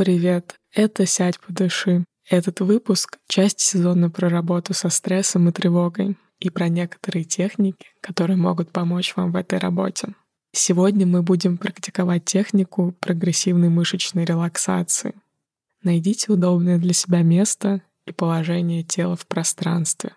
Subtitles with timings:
[0.00, 2.06] Привет, это «Сядь, подыши».
[2.26, 8.38] Этот выпуск— часть сезона про работу со стрессом и тревогой и про некоторые техники, которые
[8.38, 10.14] могут помочь вам в этой работе.
[10.52, 15.12] Сегодня мы будем практиковать технику прогрессивной мышечной релаксации.
[15.82, 20.12] Найдите удобное для себя место и положение тела в пространстве.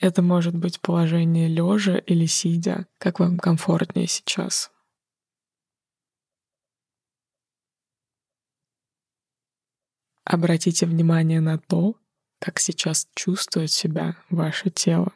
[0.00, 4.70] Это может быть положение лежа или сидя, как вам комфортнее сейчас.
[10.24, 11.96] Обратите внимание на то,
[12.40, 15.12] как сейчас чувствует себя ваше тело.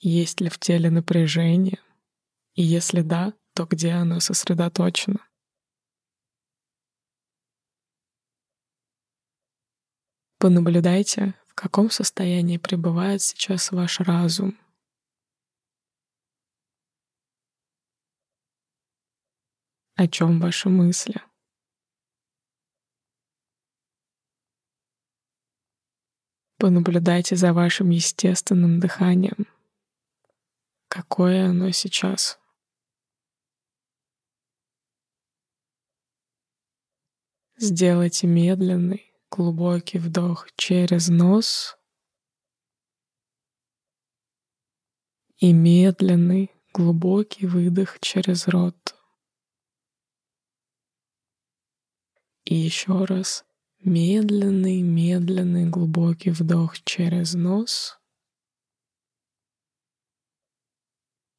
[0.00, 1.80] Есть ли в теле напряжение?
[2.54, 5.26] И если да, то где оно сосредоточено?
[10.38, 14.58] Понаблюдайте, в каком состоянии пребывает сейчас ваш разум.
[19.96, 21.22] О чем ваши мысли?
[26.58, 29.46] Понаблюдайте за вашим естественным дыханием.
[30.88, 32.40] Какое оно сейчас?
[37.56, 41.78] Сделайте медленный, глубокий вдох через нос
[45.36, 48.93] и медленный, глубокий выдох через рот.
[52.44, 53.44] И еще раз.
[53.80, 57.98] Медленный, медленный, глубокий вдох через нос.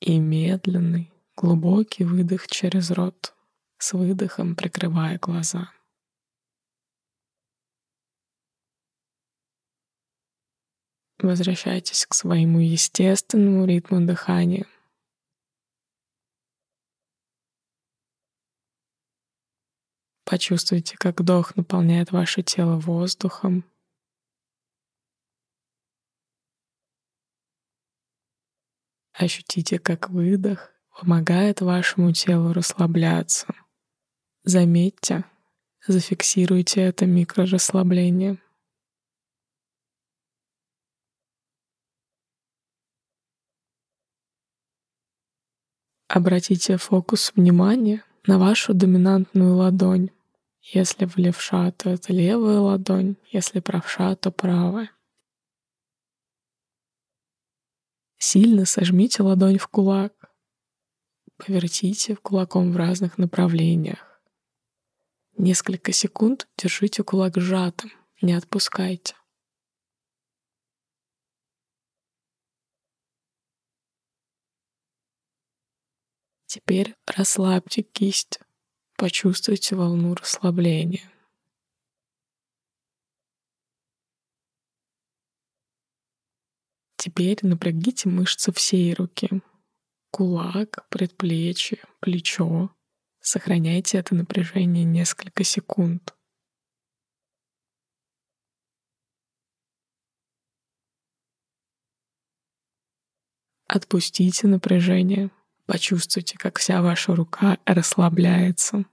[0.00, 3.34] И медленный, глубокий выдох через рот,
[3.76, 5.70] с выдохом прикрывая глаза.
[11.18, 14.66] Возвращайтесь к своему естественному ритму дыхания—
[20.30, 23.64] Почувствуйте, как вдох наполняет ваше тело воздухом.
[29.12, 33.48] Ощутите, как выдох помогает вашему телу расслабляться.
[34.44, 35.24] Заметьте,
[35.88, 38.38] зафиксируйте это микрорасслабление.
[46.06, 50.10] Обратите фокус внимания на вашу доминантную ладонь.
[50.62, 54.90] Если в левша, то это левая ладонь, если правша, то правая.
[58.18, 60.12] Сильно сожмите ладонь в кулак.
[61.38, 64.20] Повертите кулаком в разных направлениях.
[65.38, 69.14] Несколько секунд держите кулак сжатым, не отпускайте.
[76.44, 78.40] Теперь расслабьте кисть.
[79.00, 81.10] Почувствуйте волну расслабления.
[86.98, 89.40] Теперь напрягите мышцы всей руки.
[90.10, 92.76] Кулак, предплечье, плечо.
[93.20, 96.14] Сохраняйте это напряжение несколько секунд.
[103.66, 105.30] Отпустите напряжение.
[105.70, 108.86] Почувствуйте, как вся ваша рука расслабляется.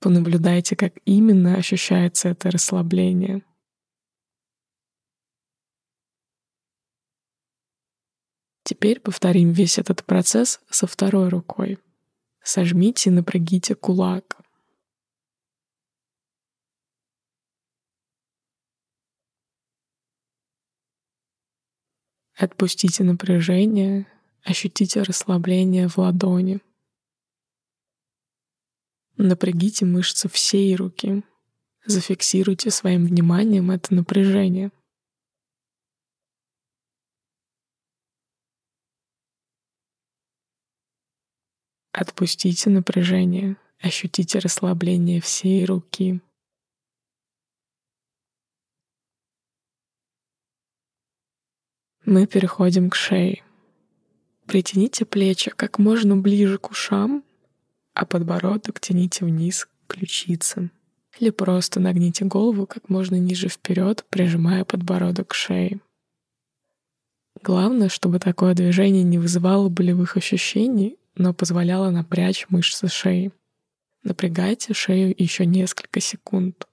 [0.00, 3.44] Понаблюдайте, как именно ощущается это расслабление.
[8.64, 11.78] Теперь повторим весь этот процесс со второй рукой.
[12.42, 14.36] Сожмите и напрягите кулак.
[22.36, 24.08] Отпустите напряжение
[24.44, 26.60] Ощутите расслабление в ладони.
[29.16, 31.24] Напрягите мышцы всей руки.
[31.86, 34.70] Зафиксируйте своим вниманием это напряжение.
[41.92, 46.20] Отпустите напряжение, ощутите расслабление всей руки.
[52.04, 53.42] Мы переходим к шее.
[54.46, 57.24] Притяните плечи как можно ближе к ушам,
[57.94, 60.70] а подбородок тяните вниз к ключицам.
[61.18, 65.80] Или просто нагните голову как можно ниже вперед, прижимая подбородок к шее.
[67.42, 73.32] Главное, чтобы такое движение не вызывало болевых ощущений, но позволяло напрячь мышцы шеи.
[74.02, 76.66] Напрягайте шею еще несколько секунд.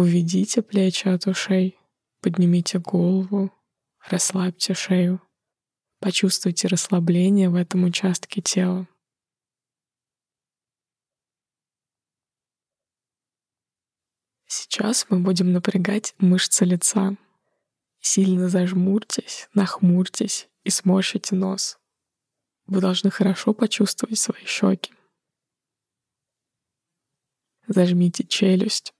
[0.00, 1.78] Уведите плечи от ушей
[2.22, 3.52] поднимите голову,
[4.08, 5.20] расслабьте шею.
[5.98, 8.88] Почувствуйте расслабление в этом участке тела.
[14.46, 17.18] Сейчас мы будем напрягать мышцы лица.
[18.00, 21.78] Сильно зажмурьтесь, нахмурьтесь и сморщите нос.
[22.64, 24.94] Вы должны хорошо почувствовать свои щеки.
[27.66, 28.94] Зажмите челюсть.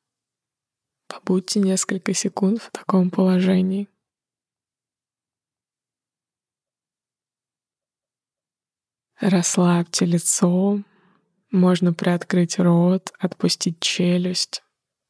[1.11, 3.89] Побудьте несколько секунд в таком положении.
[9.19, 10.85] Расслабьте лицо.
[11.51, 14.62] Можно приоткрыть рот, отпустить челюсть.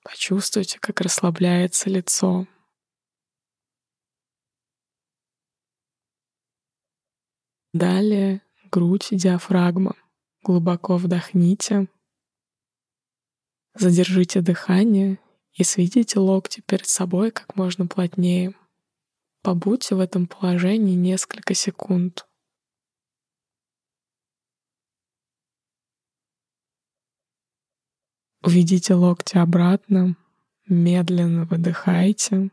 [0.02, 2.46] Почувствуйте, как расслабляется лицо.
[7.74, 9.94] Далее грудь диафрагма.
[10.42, 11.88] Глубоко вдохните.
[13.74, 15.18] Задержите дыхание
[15.60, 18.54] и сведите локти перед собой как можно плотнее.
[19.42, 22.26] Побудьте в этом положении несколько секунд.
[28.42, 30.16] Уведите локти обратно,
[30.66, 32.50] медленно выдыхайте.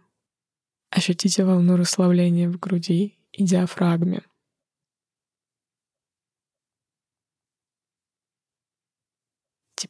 [0.89, 4.23] Ощутите волну расслабления в груди и диафрагме.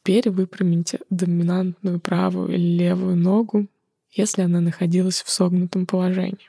[0.08, 3.68] Теперь выпрямите доминантную правую или левую ногу,
[4.10, 6.48] если она находилась в согнутом положении.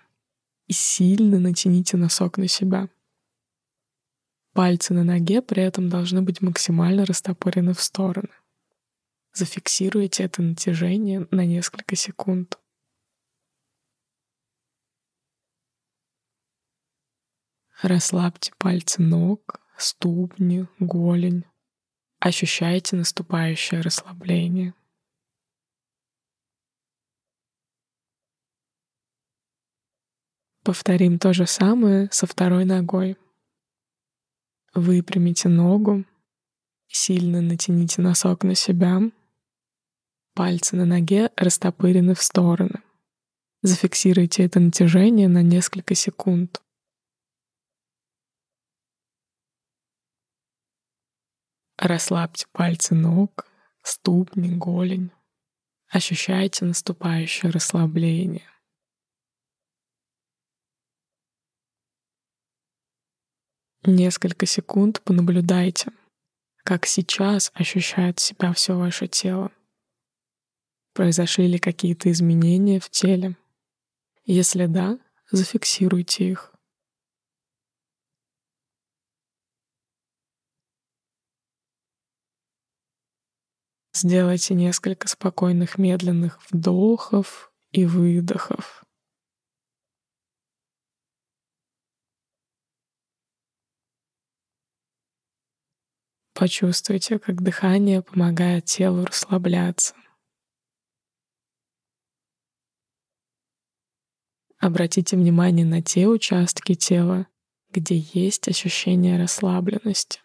[0.68, 2.88] И сильно натяните носок на себя.
[4.54, 8.30] Пальцы на ноге при этом должны быть максимально растопорены в стороны.
[9.34, 12.58] Зафиксируйте это натяжение на несколько секунд.
[17.82, 21.44] Расслабьте пальцы ног, ступни, голень.
[22.20, 24.74] Ощущайте наступающее расслабление.
[30.64, 33.18] Повторим то же самое со второй ногой.
[34.74, 36.06] Выпрямите ногу,
[36.88, 39.02] сильно натяните носок на себя,
[40.40, 42.82] Пальцы на ноге растопырены в стороны.
[43.62, 46.62] Зафиксируйте это натяжение на несколько секунд.
[51.82, 53.48] Расслабьте пальцы ног,
[53.84, 55.12] ступни, голень.
[55.88, 58.44] Ощущайте наступающее расслабление.
[63.86, 65.94] Несколько секунд понаблюдайте,
[66.66, 69.50] как сейчас ощущает себя все ваше тело.
[70.94, 73.38] Произошли ли какие-то изменения в теле?
[74.26, 75.00] Если да,
[75.32, 76.54] зафиксируйте их.
[84.02, 88.86] Сделайте несколько спокойных медленных вдохов и выдохов.
[96.34, 99.94] Почувствуйте, как дыхание помогает телу расслабляться.
[104.60, 107.28] Обратите внимание на те участки тела,
[107.70, 110.22] где есть ощущение расслабленности.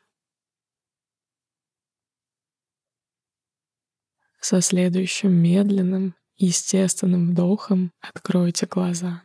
[4.46, 9.22] Со следующим медленным, естественным вдохом откройте глаза.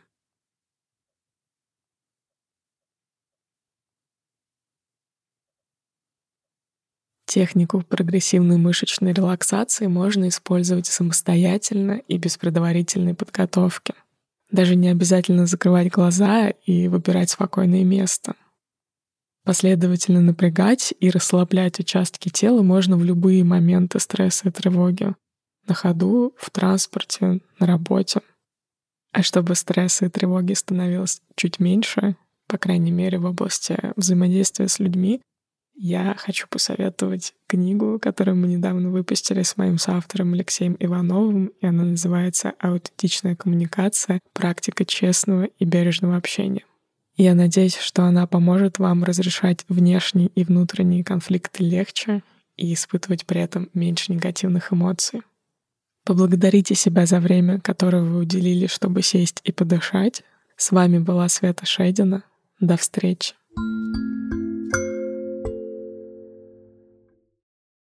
[7.26, 13.92] Технику прогрессивной мышечной релаксации можно использовать самостоятельно и без предварительной подготовки—
[14.50, 18.34] даже не обязательно закрывать глаза и выбирать спокойное место.
[19.44, 25.14] Последовательно напрягать и расслаблять участки тела можно в любые моменты стресса и тревоги.
[25.66, 28.20] На ходу, в транспорте, на работе.
[29.12, 32.16] А чтобы стресса и тревоги становилось чуть меньше,
[32.46, 35.20] по крайней мере в области взаимодействия с людьми,
[35.74, 41.84] я хочу посоветовать книгу, которую мы недавно выпустили с моим соавтором Алексеем Ивановым, и она
[41.84, 44.20] называется «Аутентичная коммуникация.
[44.34, 46.64] Практика честного и бережного общения».
[47.20, 52.22] Я надеюсь, что она поможет вам разрешать внешние и внутренние конфликты легче
[52.56, 55.20] и испытывать при этом меньше негативных эмоций.
[56.06, 60.22] Поблагодарите себя за время, которое вы уделили, чтобы сесть и подышать.
[60.56, 62.22] С вами была Света Шейдина.
[62.58, 63.34] До встречи.
[63.54, 64.39] thank you